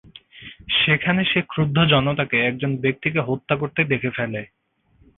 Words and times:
সেখানে 0.79 1.21
সে 1.25 1.39
ক্রুদ্ধ 1.49 1.77
জনতাকে 1.85 2.37
একজন 2.41 2.71
ব্যক্তিকে 2.77 3.19
হত্যা 3.19 3.55
করতে 3.55 3.81
দেখে 3.83 4.09
ফেলে। 4.09 4.41